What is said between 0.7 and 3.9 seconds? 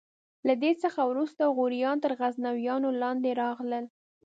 څخه وروسته غوریان تر غزنویانو لاندې راغلل.